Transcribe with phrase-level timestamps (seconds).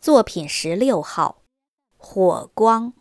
[0.00, 1.42] 作品十六号，
[1.98, 2.94] 火光。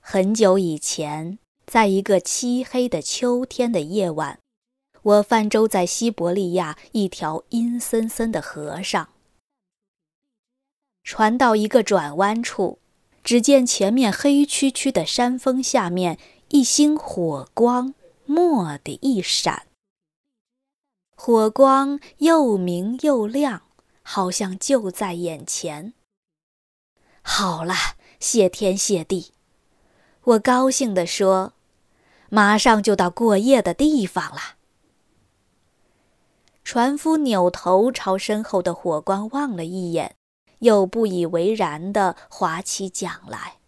[0.00, 4.40] 很久以前，在一个漆黑的秋天的夜晚，
[5.02, 9.10] 我泛舟在西伯利亚一条阴森森的河上。
[11.04, 12.80] 船到一个转弯处，
[13.22, 16.18] 只见前面黑黢黢的山峰下面，
[16.48, 17.94] 一星火光
[18.26, 19.68] 蓦地一闪，
[21.14, 23.67] 火光又明又亮。
[24.10, 25.92] 好像就在眼前。
[27.20, 27.74] 好了，
[28.18, 29.32] 谢天谢地，
[30.22, 31.52] 我高兴地说
[32.30, 34.56] ：“马上就到过夜的地方了。”
[36.64, 40.16] 船夫扭头朝身后的火光望了一眼，
[40.60, 43.58] 又不以为然地划起桨来。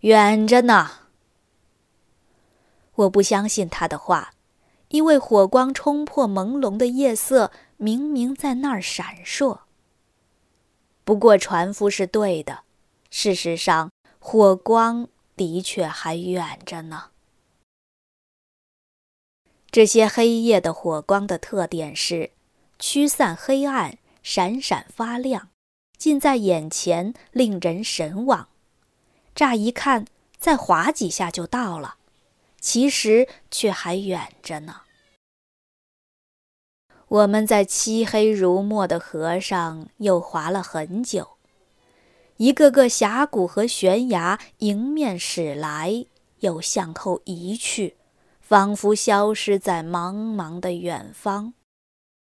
[0.00, 0.90] 远着呢。
[2.96, 4.32] 我不相信他的话，
[4.88, 7.52] 因为火光冲破朦胧的夜色。
[7.84, 9.60] 明明在那儿闪烁。
[11.04, 12.62] 不过船夫是对的，
[13.10, 17.10] 事实上火光的确还远着呢。
[19.70, 22.30] 这些黑夜的火光的特点是
[22.78, 25.50] 驱散黑暗，闪闪发亮，
[25.98, 28.48] 近在眼前，令人神往。
[29.34, 30.06] 乍一看，
[30.38, 31.96] 再划几下就到了，
[32.58, 34.83] 其实却还远着呢。
[37.14, 41.36] 我们在漆黑如墨的河上又划了很久，
[42.38, 46.06] 一个个峡谷和悬崖迎面驶来，
[46.40, 47.94] 又向后移去，
[48.40, 51.54] 仿佛消失在茫茫的远方，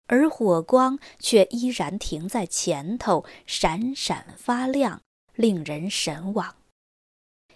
[0.07, 5.03] 而火光却依然停在前头，闪闪发亮，
[5.35, 6.55] 令人神往。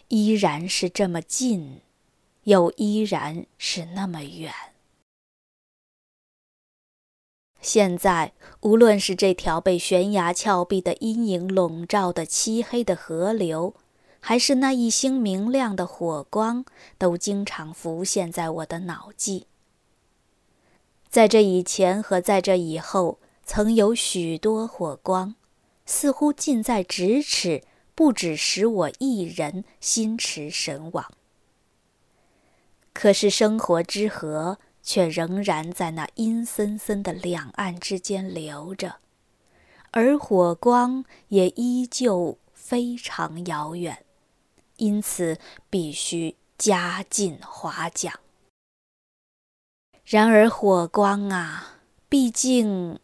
[0.09, 1.81] 依然是这么近，
[2.43, 4.53] 又依然是那么远。
[7.65, 13.75] 现在，无论是这条被悬崖峭壁的阴影笼罩的漆黑的河流，
[14.21, 16.67] 还是那一星明亮的火光，
[16.99, 19.47] 都经常浮现在我的脑际。
[21.09, 25.35] 在这以前和在这以后，曾有许多火光，
[25.87, 27.63] 似乎近在咫尺，
[27.95, 31.11] 不止使我一人心驰神往。
[32.93, 34.59] 可是生活之河。
[34.85, 38.97] 却仍然在那阴森森的两岸之间流着，
[39.91, 44.05] 而火光也依旧非常遥远，
[44.77, 45.39] 因此
[45.71, 48.21] 必须加紧划桨。
[50.05, 51.79] 然而火光啊，
[52.11, 53.01] 毕竟，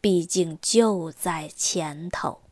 [0.00, 2.43] 毕竟就在前头。